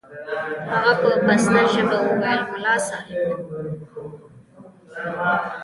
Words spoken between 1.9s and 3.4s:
وويل ملا صاحب.